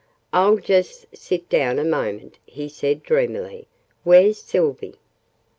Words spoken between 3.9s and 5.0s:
where's Sylvie?"